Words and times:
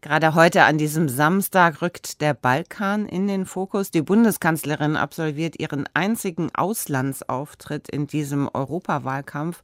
Gerade 0.00 0.36
heute 0.36 0.62
an 0.62 0.78
diesem 0.78 1.08
Samstag 1.08 1.82
rückt 1.82 2.20
der 2.20 2.32
Balkan 2.32 3.06
in 3.06 3.26
den 3.26 3.46
Fokus. 3.46 3.90
Die 3.90 4.00
Bundeskanzlerin 4.00 4.94
absolviert 4.94 5.58
ihren 5.58 5.88
einzigen 5.92 6.54
Auslandsauftritt 6.54 7.88
in 7.88 8.06
diesem 8.06 8.48
Europawahlkampf 8.52 9.60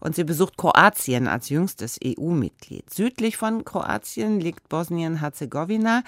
und 0.00 0.14
sie 0.14 0.24
besucht 0.24 0.58
Kroatien 0.58 1.26
als 1.26 1.48
jüngstes 1.48 1.98
EU-Mitglied. 2.04 2.92
Südlich 2.92 3.38
von 3.38 3.64
Kroatien 3.64 4.40
liegt 4.40 4.68
Bosnien-Herzegowina, 4.68 6.02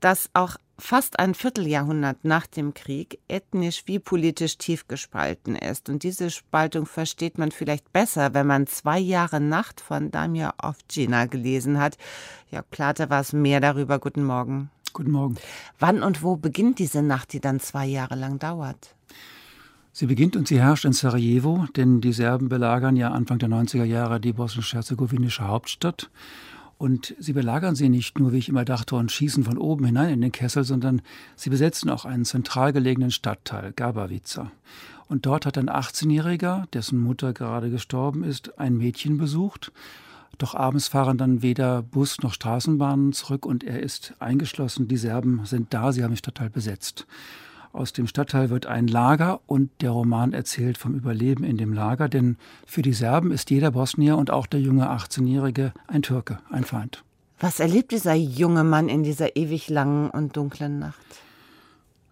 das 0.00 0.30
auch 0.34 0.56
fast 0.78 1.18
ein 1.18 1.34
Vierteljahrhundert 1.34 2.24
nach 2.24 2.46
dem 2.46 2.72
Krieg 2.72 3.18
ethnisch 3.26 3.82
wie 3.86 3.98
politisch 3.98 4.58
tief 4.58 4.86
gespalten 4.86 5.56
ist. 5.56 5.88
Und 5.88 6.04
diese 6.04 6.30
Spaltung 6.30 6.86
versteht 6.86 7.36
man 7.36 7.50
vielleicht 7.50 7.92
besser, 7.92 8.32
wenn 8.32 8.46
man 8.46 8.66
zwei 8.66 8.98
Jahre 8.98 9.40
Nacht 9.40 9.80
von 9.80 10.10
Damir 10.10 10.54
Ovcina 10.62 11.26
gelesen 11.26 11.80
hat. 11.80 11.96
Jörg 12.50 12.70
Plate 12.70 13.10
war 13.10 13.20
es 13.20 13.32
mehr 13.32 13.60
darüber. 13.60 13.98
Guten 13.98 14.24
Morgen. 14.24 14.70
Guten 14.92 15.10
Morgen. 15.10 15.36
Wann 15.78 16.02
und 16.02 16.22
wo 16.22 16.36
beginnt 16.36 16.78
diese 16.78 17.02
Nacht, 17.02 17.32
die 17.32 17.40
dann 17.40 17.60
zwei 17.60 17.86
Jahre 17.86 18.14
lang 18.14 18.38
dauert? 18.38 18.94
Sie 19.92 20.06
beginnt 20.06 20.36
und 20.36 20.46
sie 20.46 20.60
herrscht 20.60 20.84
in 20.84 20.92
Sarajevo, 20.92 21.66
denn 21.74 22.00
die 22.00 22.12
Serben 22.12 22.48
belagern 22.48 22.94
ja 22.94 23.10
Anfang 23.10 23.40
der 23.40 23.48
90er 23.48 23.82
Jahre 23.82 24.20
die 24.20 24.32
bosnisch-herzegowinische 24.32 25.48
Hauptstadt. 25.48 26.08
Und 26.78 27.16
sie 27.18 27.32
belagern 27.32 27.74
sie 27.74 27.88
nicht 27.88 28.20
nur, 28.20 28.32
wie 28.32 28.38
ich 28.38 28.48
immer 28.48 28.64
dachte, 28.64 28.94
und 28.94 29.10
schießen 29.10 29.42
von 29.42 29.58
oben 29.58 29.84
hinein 29.84 30.10
in 30.10 30.20
den 30.20 30.32
Kessel, 30.32 30.62
sondern 30.62 31.02
sie 31.34 31.50
besetzen 31.50 31.90
auch 31.90 32.04
einen 32.04 32.24
zentral 32.24 32.72
gelegenen 32.72 33.10
Stadtteil, 33.10 33.72
Gabavica. 33.72 34.52
Und 35.08 35.26
dort 35.26 35.44
hat 35.44 35.58
ein 35.58 35.68
18-Jähriger, 35.68 36.70
dessen 36.72 37.00
Mutter 37.00 37.32
gerade 37.32 37.70
gestorben 37.70 38.22
ist, 38.22 38.58
ein 38.60 38.76
Mädchen 38.76 39.18
besucht. 39.18 39.72
Doch 40.36 40.54
abends 40.54 40.86
fahren 40.86 41.18
dann 41.18 41.42
weder 41.42 41.82
Bus 41.82 42.18
noch 42.22 42.32
Straßenbahnen 42.32 43.12
zurück 43.12 43.44
und 43.44 43.64
er 43.64 43.80
ist 43.80 44.14
eingeschlossen. 44.20 44.86
Die 44.86 44.96
Serben 44.96 45.44
sind 45.46 45.74
da, 45.74 45.90
sie 45.90 46.04
haben 46.04 46.12
den 46.12 46.18
Stadtteil 46.18 46.50
besetzt. 46.50 47.06
Aus 47.78 47.92
dem 47.92 48.08
Stadtteil 48.08 48.50
wird 48.50 48.66
ein 48.66 48.88
Lager 48.88 49.40
und 49.46 49.70
der 49.82 49.92
Roman 49.92 50.32
erzählt 50.32 50.78
vom 50.78 50.96
Überleben 50.96 51.44
in 51.44 51.56
dem 51.58 51.72
Lager, 51.72 52.08
denn 52.08 52.36
für 52.66 52.82
die 52.82 52.92
Serben 52.92 53.30
ist 53.30 53.50
jeder 53.50 53.70
Bosnier 53.70 54.16
und 54.16 54.32
auch 54.32 54.48
der 54.48 54.60
junge 54.60 54.90
18-Jährige 54.90 55.72
ein 55.86 56.02
Türke, 56.02 56.40
ein 56.50 56.64
Feind. 56.64 57.04
Was 57.38 57.60
erlebt 57.60 57.92
dieser 57.92 58.14
junge 58.14 58.64
Mann 58.64 58.88
in 58.88 59.04
dieser 59.04 59.36
ewig 59.36 59.68
langen 59.68 60.10
und 60.10 60.36
dunklen 60.36 60.80
Nacht? 60.80 60.98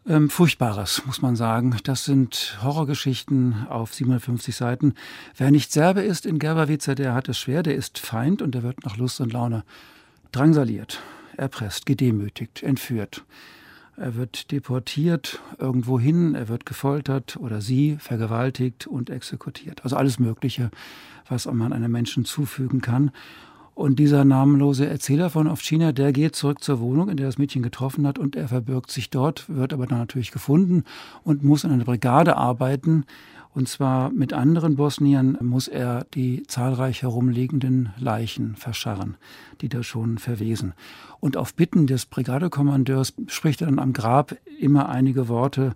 Ähm, 0.07 0.31
Furchtbares, 0.31 1.03
muss 1.05 1.21
man 1.21 1.35
sagen. 1.35 1.77
Das 1.83 2.05
sind 2.05 2.59
Horrorgeschichten 2.63 3.67
auf 3.69 3.93
750 3.93 4.55
Seiten. 4.55 4.95
Wer 5.37 5.51
nicht 5.51 5.73
Serbe 5.73 6.03
ist 6.03 6.27
in 6.27 6.39
Gerbavica, 6.39 6.95
der 6.95 7.13
hat 7.13 7.29
es 7.29 7.41
schwer, 7.41 7.65
der 7.65 7.75
ist 7.75 7.99
Feind 7.99 8.41
und 8.41 8.55
der 8.55 8.63
wird 8.63 8.85
nach 8.85 8.99
Lust 8.99 9.21
und 9.21 9.33
Laune 9.33 9.65
drangsaliert, 10.31 11.03
erpresst, 11.37 11.87
gedemütigt, 11.87 12.63
entführt. 12.63 13.25
Er 13.97 14.15
wird 14.15 14.51
deportiert 14.51 15.41
irgendwo 15.59 15.99
hin, 15.99 16.35
er 16.35 16.49
wird 16.49 16.67
gefoltert 16.67 17.37
oder 17.39 17.63
sie 17.63 17.97
vergewaltigt 17.99 18.87
und 18.87 19.09
exekutiert. 19.09 19.85
Also 19.85 19.97
alles 19.97 20.19
Mögliche, 20.19 20.71
was 21.29 21.47
man 21.47 21.73
einem 21.73 21.91
Menschen 21.91 22.27
zufügen 22.27 22.83
kann. 22.83 23.11
Und 23.77 23.99
dieser 23.99 24.25
namenlose 24.25 24.89
Erzähler 24.89 25.29
von 25.29 25.47
Ovchina, 25.47 25.93
der 25.93 26.11
geht 26.11 26.35
zurück 26.35 26.65
zur 26.65 26.81
Wohnung, 26.81 27.11
in 27.11 27.19
der 27.19 27.27
das 27.27 27.37
Mädchen 27.37 27.63
getroffen 27.63 28.07
hat, 28.07 28.19
und 28.19 28.35
er 28.35 28.49
verbirgt 28.49 28.91
sich 28.91 29.11
dort, 29.11 29.45
wird 29.55 29.75
aber 29.75 29.87
dann 29.87 29.99
natürlich 29.99 30.31
gefunden 30.31 30.85
und 31.25 31.45
muss 31.45 31.63
in 31.63 31.71
einer 31.71 31.85
Brigade 31.85 32.39
arbeiten, 32.39 33.05
und 33.53 33.69
zwar 33.69 34.09
mit 34.11 34.33
anderen 34.33 34.77
Bosniern 34.77 35.37
muss 35.43 35.69
er 35.69 36.07
die 36.15 36.43
zahlreich 36.45 37.03
herumliegenden 37.03 37.91
Leichen 37.99 38.57
verscharren, 38.57 39.19
die 39.61 39.69
da 39.69 39.83
schon 39.83 40.17
verwesen. 40.17 40.73
Und 41.21 41.37
auf 41.37 41.53
Bitten 41.53 41.87
des 41.87 42.07
Brigadekommandeurs 42.07 43.13
spricht 43.27 43.61
er 43.61 43.67
dann 43.67 43.79
am 43.79 43.93
Grab 43.93 44.37
immer 44.59 44.89
einige 44.89 45.29
Worte, 45.29 45.75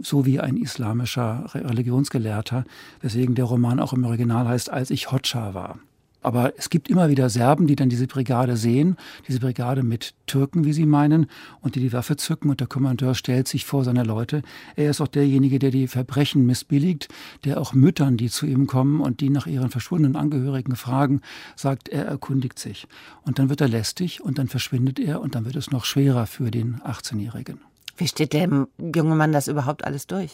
so 0.00 0.24
wie 0.24 0.40
ein 0.40 0.56
islamischer 0.56 1.44
Religionsgelehrter, 1.54 2.64
weswegen 3.02 3.34
der 3.34 3.44
Roman 3.44 3.80
auch 3.80 3.92
im 3.92 4.04
Original 4.04 4.48
heißt, 4.48 4.70
als 4.70 4.90
ich 4.90 5.12
Hotscha 5.12 5.52
war. 5.52 5.78
Aber 6.24 6.54
es 6.56 6.70
gibt 6.70 6.88
immer 6.88 7.10
wieder 7.10 7.28
Serben, 7.28 7.66
die 7.66 7.76
dann 7.76 7.90
diese 7.90 8.06
Brigade 8.06 8.56
sehen, 8.56 8.96
diese 9.28 9.40
Brigade 9.40 9.82
mit 9.82 10.14
Türken, 10.26 10.64
wie 10.64 10.72
sie 10.72 10.86
meinen, 10.86 11.26
und 11.60 11.74
die 11.74 11.80
die 11.80 11.92
Waffe 11.92 12.16
zücken 12.16 12.48
und 12.48 12.60
der 12.60 12.66
Kommandeur 12.66 13.14
stellt 13.14 13.46
sich 13.46 13.66
vor 13.66 13.84
seine 13.84 14.04
Leute. 14.04 14.40
Er 14.74 14.90
ist 14.90 15.02
auch 15.02 15.08
derjenige, 15.08 15.58
der 15.58 15.70
die 15.70 15.86
Verbrechen 15.86 16.46
missbilligt, 16.46 17.08
der 17.44 17.60
auch 17.60 17.74
Müttern, 17.74 18.16
die 18.16 18.30
zu 18.30 18.46
ihm 18.46 18.66
kommen 18.66 19.02
und 19.02 19.20
die 19.20 19.28
nach 19.28 19.46
ihren 19.46 19.68
verschwundenen 19.68 20.16
Angehörigen 20.16 20.76
fragen, 20.76 21.20
sagt, 21.56 21.90
er 21.90 22.06
erkundigt 22.06 22.58
sich. 22.58 22.88
Und 23.22 23.38
dann 23.38 23.50
wird 23.50 23.60
er 23.60 23.68
lästig 23.68 24.22
und 24.22 24.38
dann 24.38 24.48
verschwindet 24.48 24.98
er 24.98 25.20
und 25.20 25.34
dann 25.34 25.44
wird 25.44 25.56
es 25.56 25.70
noch 25.70 25.84
schwerer 25.84 26.26
für 26.26 26.50
den 26.50 26.80
18-Jährigen. 26.80 27.60
Wie 27.98 28.08
steht 28.08 28.32
der 28.32 28.66
junge 28.78 29.14
Mann 29.14 29.32
das 29.32 29.46
überhaupt 29.46 29.84
alles 29.84 30.06
durch? 30.06 30.32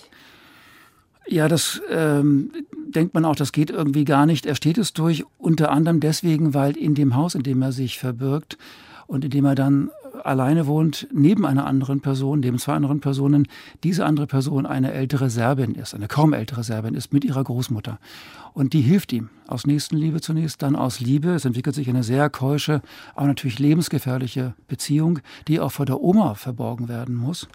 Ja, 1.26 1.48
das 1.48 1.80
ähm, 1.90 2.50
denkt 2.90 3.14
man 3.14 3.24
auch, 3.24 3.36
das 3.36 3.52
geht 3.52 3.70
irgendwie 3.70 4.04
gar 4.04 4.26
nicht. 4.26 4.46
Er 4.46 4.54
steht 4.54 4.78
es 4.78 4.92
durch, 4.92 5.24
unter 5.38 5.70
anderem 5.70 6.00
deswegen, 6.00 6.54
weil 6.54 6.76
in 6.76 6.94
dem 6.94 7.16
Haus, 7.16 7.34
in 7.34 7.42
dem 7.42 7.62
er 7.62 7.72
sich 7.72 7.98
verbirgt 7.98 8.58
und 9.06 9.24
in 9.24 9.30
dem 9.30 9.44
er 9.44 9.54
dann 9.54 9.90
alleine 10.24 10.66
wohnt, 10.66 11.08
neben 11.12 11.46
einer 11.46 11.66
anderen 11.66 12.00
Person, 12.00 12.40
neben 12.40 12.58
zwei 12.58 12.74
anderen 12.74 13.00
Personen, 13.00 13.46
diese 13.84 14.04
andere 14.04 14.26
Person 14.26 14.66
eine 14.66 14.92
ältere 14.92 15.30
Serbin 15.30 15.74
ist, 15.74 15.94
eine 15.94 16.08
kaum 16.08 16.32
ältere 16.32 16.64
Serbin 16.64 16.94
ist, 16.94 17.12
mit 17.12 17.24
ihrer 17.24 17.44
Großmutter. 17.44 17.98
Und 18.52 18.72
die 18.72 18.80
hilft 18.80 19.12
ihm 19.12 19.30
aus 19.46 19.66
Nächstenliebe 19.66 20.20
zunächst, 20.20 20.62
dann 20.62 20.76
aus 20.76 21.00
Liebe. 21.00 21.30
Es 21.30 21.44
entwickelt 21.44 21.74
sich 21.74 21.88
eine 21.88 22.02
sehr 22.02 22.28
keusche, 22.30 22.82
aber 23.14 23.26
natürlich 23.26 23.58
lebensgefährliche 23.58 24.54
Beziehung, 24.68 25.20
die 25.48 25.60
auch 25.60 25.72
vor 25.72 25.86
der 25.86 26.00
Oma 26.00 26.34
verborgen 26.34 26.88
werden 26.88 27.14
muss. 27.14 27.48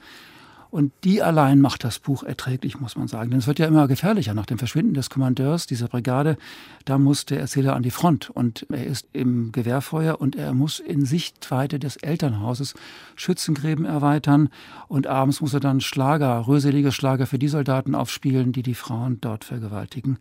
Und 0.69 0.91
die 1.03 1.21
allein 1.21 1.61
macht 1.61 1.83
das 1.83 1.99
Buch 1.99 2.23
erträglich, 2.23 2.79
muss 2.79 2.95
man 2.97 3.07
sagen. 3.07 3.29
Denn 3.29 3.39
es 3.39 3.47
wird 3.47 3.59
ja 3.59 3.67
immer 3.67 3.87
gefährlicher. 3.87 4.33
Nach 4.33 4.45
dem 4.45 4.57
Verschwinden 4.57 4.93
des 4.93 5.09
Kommandeurs 5.09 5.67
dieser 5.67 5.87
Brigade, 5.87 6.37
da 6.85 6.97
muss 6.97 7.25
der 7.25 7.39
Erzähler 7.39 7.75
an 7.75 7.83
die 7.83 7.91
Front. 7.91 8.29
Und 8.29 8.65
er 8.69 8.85
ist 8.85 9.07
im 9.13 9.51
Gewehrfeuer 9.51 10.19
und 10.19 10.35
er 10.35 10.53
muss 10.53 10.79
in 10.79 11.05
Sichtweite 11.05 11.79
des 11.79 11.97
Elternhauses 11.97 12.73
Schützengräben 13.15 13.85
erweitern. 13.85 14.49
Und 14.87 15.07
abends 15.07 15.41
muss 15.41 15.53
er 15.53 15.59
dann 15.59 15.81
Schlager, 15.81 16.47
röselige 16.47 16.91
Schlager 16.91 17.25
für 17.25 17.39
die 17.39 17.47
Soldaten 17.47 17.95
aufspielen, 17.95 18.51
die 18.51 18.63
die 18.63 18.75
Frauen 18.75 19.19
dort 19.21 19.45
vergewaltigen. 19.45 20.17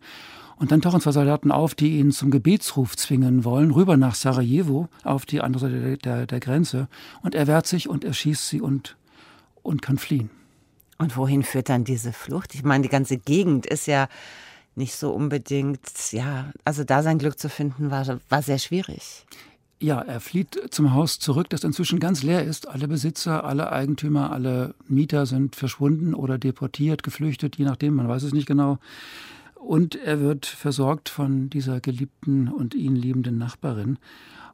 Und 0.57 0.71
dann 0.71 0.81
tauchen 0.81 1.01
zwei 1.01 1.11
Soldaten 1.11 1.51
auf, 1.51 1.75
die 1.75 1.99
ihn 1.99 2.11
zum 2.11 2.31
Gebetsruf 2.31 2.95
zwingen 2.95 3.43
wollen, 3.43 3.71
rüber 3.71 3.97
nach 3.97 4.15
Sarajevo, 4.15 4.87
auf 5.03 5.25
die 5.25 5.41
andere 5.41 5.67
Seite 5.67 5.81
der, 5.81 5.97
der, 5.97 6.27
der 6.27 6.39
Grenze. 6.39 6.87
Und 7.21 7.35
er 7.35 7.47
wehrt 7.47 7.67
sich 7.67 7.89
und 7.89 8.03
erschießt 8.05 8.47
sie 8.47 8.61
und, 8.61 8.95
und 9.65 9.81
kann 9.81 9.97
fliehen. 9.97 10.29
Und 10.97 11.17
wohin 11.17 11.43
führt 11.43 11.69
dann 11.69 11.83
diese 11.83 12.13
Flucht? 12.13 12.55
Ich 12.55 12.63
meine, 12.63 12.83
die 12.83 12.89
ganze 12.89 13.17
Gegend 13.17 13.65
ist 13.65 13.85
ja 13.87 14.07
nicht 14.75 14.95
so 14.95 15.11
unbedingt, 15.11 16.11
ja, 16.11 16.51
also 16.63 16.83
da 16.83 17.03
sein 17.03 17.17
Glück 17.17 17.39
zu 17.39 17.49
finden, 17.49 17.91
war, 17.91 18.19
war 18.29 18.41
sehr 18.41 18.59
schwierig. 18.59 19.25
Ja, 19.79 20.01
er 20.01 20.21
flieht 20.21 20.59
zum 20.71 20.93
Haus 20.93 21.19
zurück, 21.19 21.49
das 21.49 21.63
inzwischen 21.63 21.99
ganz 21.99 22.23
leer 22.23 22.43
ist. 22.43 22.67
Alle 22.67 22.87
Besitzer, 22.87 23.43
alle 23.43 23.71
Eigentümer, 23.71 24.31
alle 24.31 24.73
Mieter 24.87 25.25
sind 25.25 25.55
verschwunden 25.55 26.13
oder 26.13 26.37
deportiert, 26.37 27.03
geflüchtet, 27.03 27.57
je 27.57 27.65
nachdem, 27.65 27.95
man 27.95 28.07
weiß 28.07 28.23
es 28.23 28.33
nicht 28.33 28.47
genau. 28.47 28.79
Und 29.55 29.95
er 29.95 30.21
wird 30.21 30.45
versorgt 30.45 31.09
von 31.09 31.49
dieser 31.49 31.81
geliebten 31.81 32.47
und 32.47 32.73
ihn 32.73 32.95
liebenden 32.95 33.37
Nachbarin. 33.37 33.97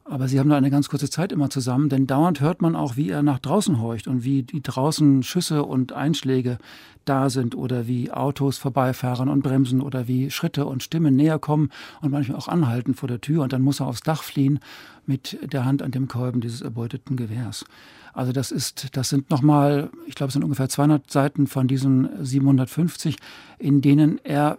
Aber 0.04 0.26
sie 0.26 0.40
haben 0.40 0.50
da 0.50 0.56
eine 0.56 0.70
ganz 0.70 0.88
kurze 0.88 1.08
Zeit 1.08 1.30
immer 1.30 1.48
zusammen, 1.48 1.88
denn 1.88 2.08
dauernd 2.08 2.40
hört 2.40 2.60
man 2.60 2.74
auch, 2.74 2.96
wie 2.96 3.10
er 3.10 3.22
nach 3.22 3.38
draußen 3.38 3.80
horcht 3.80 4.08
und 4.08 4.24
wie 4.24 4.42
die 4.42 4.60
draußen 4.60 5.22
Schüsse 5.22 5.62
und 5.62 5.92
Einschläge 5.92 6.58
da 7.04 7.30
sind 7.30 7.54
oder 7.54 7.86
wie 7.86 8.10
Autos 8.10 8.58
vorbeifahren 8.58 9.28
und 9.28 9.42
bremsen 9.42 9.80
oder 9.80 10.08
wie 10.08 10.30
Schritte 10.30 10.66
und 10.66 10.82
Stimmen 10.82 11.14
näher 11.14 11.38
kommen 11.38 11.70
und 12.00 12.10
manchmal 12.10 12.38
auch 12.38 12.48
anhalten 12.48 12.94
vor 12.94 13.08
der 13.08 13.20
Tür 13.20 13.42
und 13.42 13.52
dann 13.52 13.62
muss 13.62 13.80
er 13.80 13.86
aufs 13.86 14.02
Dach 14.02 14.22
fliehen 14.22 14.58
mit 15.06 15.38
der 15.52 15.64
Hand 15.64 15.82
an 15.82 15.92
dem 15.92 16.08
Kolben 16.08 16.40
dieses 16.40 16.62
erbeuteten 16.62 17.16
Gewehrs. 17.16 17.64
Also 18.12 18.32
das 18.32 18.50
ist, 18.50 18.96
das 18.96 19.08
sind 19.08 19.30
nochmal, 19.30 19.90
ich 20.06 20.14
glaube, 20.14 20.28
es 20.28 20.34
sind 20.34 20.44
ungefähr 20.44 20.68
200 20.68 21.10
Seiten 21.10 21.46
von 21.46 21.66
diesen 21.66 22.08
750, 22.24 23.16
in 23.58 23.80
denen 23.80 24.18
er 24.22 24.58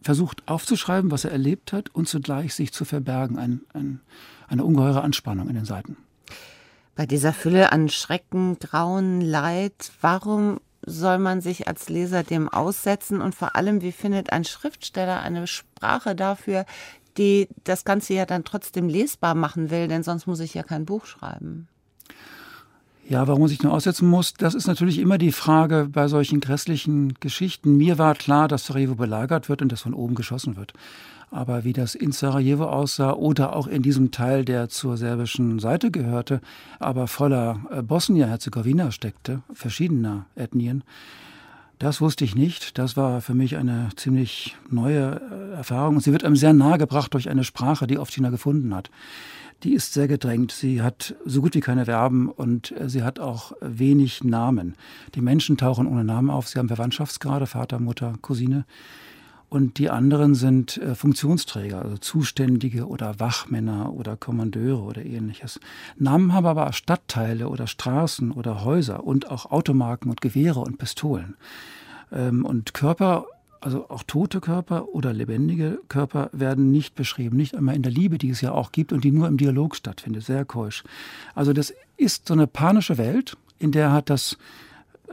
versucht 0.00 0.46
aufzuschreiben, 0.46 1.10
was 1.10 1.24
er 1.24 1.32
erlebt 1.32 1.72
hat 1.72 1.94
und 1.94 2.08
zugleich 2.08 2.54
sich 2.54 2.72
zu 2.72 2.84
verbergen. 2.84 3.38
Ein, 3.38 3.60
ein 3.74 4.00
eine 4.48 4.64
ungeheure 4.64 5.02
Anspannung 5.02 5.48
in 5.48 5.54
den 5.54 5.64
Seiten. 5.64 5.96
Bei 6.94 7.06
dieser 7.06 7.32
Fülle 7.32 7.72
an 7.72 7.88
Schrecken, 7.88 8.58
Grauen, 8.58 9.20
Leid, 9.20 9.92
warum 10.00 10.60
soll 10.86 11.18
man 11.18 11.40
sich 11.40 11.68
als 11.68 11.88
Leser 11.88 12.22
dem 12.22 12.48
aussetzen 12.48 13.20
und 13.20 13.34
vor 13.34 13.56
allem, 13.56 13.82
wie 13.82 13.92
findet 13.92 14.32
ein 14.32 14.44
Schriftsteller 14.44 15.20
eine 15.20 15.46
Sprache 15.46 16.14
dafür, 16.14 16.64
die 17.18 17.48
das 17.64 17.84
Ganze 17.84 18.14
ja 18.14 18.24
dann 18.24 18.44
trotzdem 18.44 18.88
lesbar 18.88 19.34
machen 19.34 19.70
will, 19.70 19.88
denn 19.88 20.02
sonst 20.02 20.26
muss 20.26 20.40
ich 20.40 20.54
ja 20.54 20.62
kein 20.62 20.84
Buch 20.84 21.06
schreiben. 21.06 21.68
Ja, 23.08 23.28
warum 23.28 23.42
man 23.42 23.48
sich 23.48 23.62
nur 23.62 23.72
aussetzen 23.72 24.08
muss, 24.08 24.34
das 24.34 24.54
ist 24.54 24.66
natürlich 24.66 24.98
immer 24.98 25.16
die 25.16 25.30
Frage 25.30 25.88
bei 25.92 26.08
solchen 26.08 26.40
grässlichen 26.40 27.14
Geschichten. 27.20 27.76
Mir 27.76 27.98
war 27.98 28.16
klar, 28.16 28.48
dass 28.48 28.66
Sarajevo 28.66 28.96
belagert 28.96 29.48
wird 29.48 29.62
und 29.62 29.70
dass 29.70 29.82
von 29.82 29.94
oben 29.94 30.16
geschossen 30.16 30.56
wird. 30.56 30.72
Aber 31.30 31.62
wie 31.62 31.72
das 31.72 31.94
in 31.94 32.10
Sarajevo 32.10 32.64
aussah 32.64 33.12
oder 33.12 33.54
auch 33.54 33.68
in 33.68 33.82
diesem 33.82 34.10
Teil, 34.10 34.44
der 34.44 34.68
zur 34.68 34.96
serbischen 34.96 35.60
Seite 35.60 35.92
gehörte, 35.92 36.40
aber 36.80 37.06
voller 37.06 37.60
äh, 37.70 37.82
Bosnien-Herzegowina 37.82 38.90
steckte, 38.90 39.42
verschiedener 39.52 40.26
Ethnien, 40.34 40.82
das 41.78 42.00
wusste 42.00 42.24
ich 42.24 42.34
nicht. 42.34 42.78
Das 42.78 42.96
war 42.96 43.20
für 43.20 43.34
mich 43.34 43.56
eine 43.56 43.90
ziemlich 43.96 44.56
neue 44.70 45.20
äh, 45.30 45.56
Erfahrung. 45.56 46.00
Sie 46.00 46.12
wird 46.12 46.24
einem 46.24 46.36
sehr 46.36 46.52
nahe 46.52 46.78
gebracht 46.78 47.14
durch 47.14 47.28
eine 47.28 47.44
Sprache, 47.44 47.86
die 47.86 47.98
oft 47.98 48.12
China 48.12 48.30
gefunden 48.30 48.74
hat 48.74 48.90
die 49.62 49.72
ist 49.72 49.94
sehr 49.94 50.08
gedrängt. 50.08 50.52
Sie 50.52 50.82
hat 50.82 51.14
so 51.24 51.40
gut 51.40 51.54
wie 51.54 51.60
keine 51.60 51.86
Verben 51.86 52.28
und 52.28 52.72
äh, 52.72 52.88
sie 52.88 53.02
hat 53.02 53.18
auch 53.18 53.52
wenig 53.60 54.24
Namen. 54.24 54.74
Die 55.14 55.20
Menschen 55.20 55.56
tauchen 55.56 55.86
ohne 55.86 56.04
Namen 56.04 56.30
auf. 56.30 56.48
Sie 56.48 56.58
haben 56.58 56.68
Verwandtschaftsgrade, 56.68 57.46
Vater, 57.46 57.78
Mutter, 57.78 58.14
Cousine. 58.20 58.64
Und 59.48 59.78
die 59.78 59.90
anderen 59.90 60.34
sind 60.34 60.76
äh, 60.78 60.94
Funktionsträger, 60.94 61.80
also 61.82 61.96
Zuständige 61.98 62.88
oder 62.88 63.20
Wachmänner 63.20 63.92
oder 63.92 64.16
Kommandeure 64.16 64.82
oder 64.82 65.04
ähnliches. 65.04 65.60
Namen 65.96 66.32
haben 66.32 66.46
aber 66.46 66.72
Stadtteile 66.72 67.48
oder 67.48 67.66
Straßen 67.66 68.32
oder 68.32 68.64
Häuser 68.64 69.04
und 69.04 69.30
auch 69.30 69.46
Automarken 69.46 70.10
und 70.10 70.20
Gewehre 70.20 70.60
und 70.60 70.78
Pistolen. 70.78 71.36
Ähm, 72.10 72.44
und 72.44 72.74
Körper 72.74 73.26
also 73.60 73.88
auch 73.90 74.04
tote 74.04 74.40
Körper 74.40 74.94
oder 74.94 75.12
lebendige 75.12 75.80
Körper 75.88 76.30
werden 76.32 76.70
nicht 76.70 76.94
beschrieben, 76.94 77.36
nicht 77.36 77.56
einmal 77.56 77.74
in 77.74 77.82
der 77.82 77.90
Liebe, 77.90 78.16
die 78.16 78.30
es 78.30 78.40
ja 78.40 78.52
auch 78.52 78.70
gibt 78.70 78.92
und 78.92 79.02
die 79.02 79.10
nur 79.10 79.26
im 79.26 79.38
Dialog 79.38 79.74
stattfindet, 79.74 80.24
sehr 80.24 80.44
keusch. 80.44 80.84
Also 81.34 81.52
das 81.52 81.74
ist 81.96 82.28
so 82.28 82.34
eine 82.34 82.46
panische 82.46 82.96
Welt, 82.96 83.36
in 83.58 83.72
der 83.72 83.92
hat 83.92 84.08
das 84.08 84.38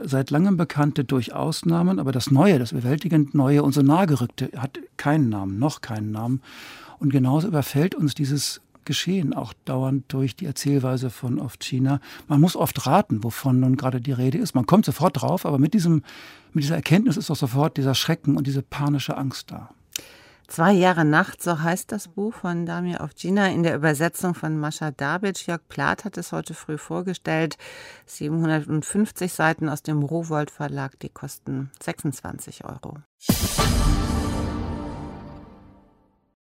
seit 0.02 0.30
langem 0.30 0.56
Bekannte 0.56 1.04
durch 1.04 1.32
Ausnahmen, 1.32 1.98
aber 1.98 2.12
das 2.12 2.30
Neue, 2.30 2.58
das 2.58 2.72
überwältigend 2.72 3.34
Neue 3.34 3.62
und 3.62 3.72
so 3.72 3.82
nahegerückte 3.82 4.50
hat 4.56 4.78
keinen 4.96 5.28
Namen, 5.28 5.58
noch 5.58 5.80
keinen 5.80 6.10
Namen. 6.10 6.42
Und 6.98 7.10
genauso 7.10 7.48
überfällt 7.48 7.94
uns 7.94 8.14
dieses 8.14 8.60
geschehen, 8.84 9.32
auch 9.32 9.52
dauernd 9.64 10.04
durch 10.08 10.36
die 10.36 10.46
Erzählweise 10.46 11.10
von 11.10 11.38
oft 11.38 11.64
China. 11.64 12.00
Man 12.28 12.40
muss 12.40 12.56
oft 12.56 12.86
raten, 12.86 13.24
wovon 13.24 13.60
nun 13.60 13.76
gerade 13.76 14.00
die 14.00 14.12
Rede 14.12 14.38
ist. 14.38 14.54
Man 14.54 14.66
kommt 14.66 14.84
sofort 14.84 15.20
drauf, 15.20 15.46
aber 15.46 15.58
mit, 15.58 15.74
diesem, 15.74 16.02
mit 16.52 16.64
dieser 16.64 16.76
Erkenntnis 16.76 17.16
ist 17.16 17.30
auch 17.30 17.36
sofort 17.36 17.76
dieser 17.76 17.94
Schrecken 17.94 18.36
und 18.36 18.46
diese 18.46 18.62
panische 18.62 19.16
Angst 19.16 19.50
da. 19.50 19.70
Zwei 20.46 20.72
Jahre 20.72 21.04
Nacht, 21.04 21.42
so 21.42 21.60
heißt 21.60 21.90
das 21.90 22.08
Buch 22.08 22.34
von 22.34 22.66
Damir 22.66 23.00
Ovcina 23.00 23.48
in 23.48 23.62
der 23.62 23.74
Übersetzung 23.74 24.34
von 24.34 24.58
Mascha 24.58 24.90
Dabic. 24.90 25.46
Jörg 25.46 25.62
Plath 25.68 26.04
hat 26.04 26.18
es 26.18 26.32
heute 26.32 26.54
früh 26.54 26.76
vorgestellt. 26.76 27.56
750 28.06 29.32
Seiten 29.32 29.68
aus 29.68 29.82
dem 29.82 30.02
Rowold 30.02 30.50
Verlag, 30.50 30.98
die 31.00 31.08
kosten 31.08 31.70
26 31.82 32.64
Euro. 32.64 32.98